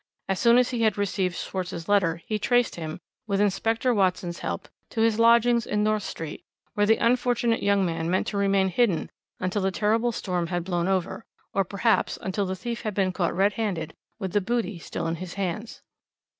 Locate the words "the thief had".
12.47-12.95